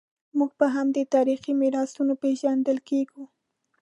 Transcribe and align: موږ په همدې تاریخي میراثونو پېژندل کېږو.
موږ 0.37 0.51
په 0.59 0.65
همدې 0.75 1.03
تاریخي 1.15 1.51
میراثونو 1.61 2.13
پېژندل 2.21 2.77
کېږو. 2.89 3.23